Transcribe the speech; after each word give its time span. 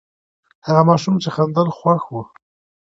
هغه 0.67 0.81
ماشوم 0.89 1.15
چې 1.23 1.29
خندل، 1.35 1.67
خوښ 1.77 2.03
و. 2.09 2.13